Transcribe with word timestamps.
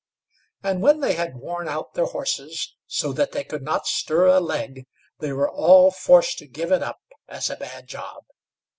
And 0.63 0.81
when 0.81 1.01
they 1.01 1.13
had 1.13 1.35
worn 1.37 1.67
out 1.69 1.93
their 1.93 2.07
horses, 2.07 2.73
so 2.87 3.13
that 3.13 3.33
they 3.33 3.43
could 3.43 3.61
not 3.61 3.85
stir 3.85 4.25
a 4.25 4.39
leg, 4.39 4.87
they 5.19 5.31
were 5.31 5.47
all 5.51 5.91
forced 5.91 6.39
to 6.39 6.47
give 6.47 6.71
it 6.71 6.81
up 6.81 7.01
as 7.27 7.51
a 7.51 7.55
bad 7.55 7.85
job. 7.87 8.23